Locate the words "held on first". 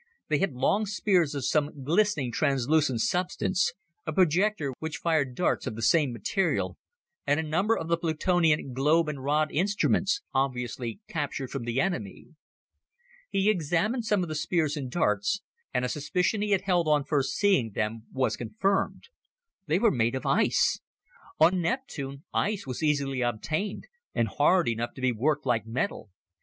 16.61-17.33